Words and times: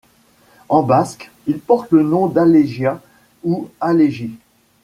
En 0.67 0.81
basque, 0.81 1.29
il 1.45 1.59
porte 1.59 1.91
le 1.91 2.01
nom 2.01 2.25
d'Alegia 2.25 2.99
ou 3.43 3.69
Alegi. 3.79 4.31